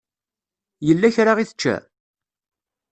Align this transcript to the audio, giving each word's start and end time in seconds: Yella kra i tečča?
Yella 0.87 1.09
kra 1.15 1.33
i 1.43 1.45
tečča? 1.49 1.75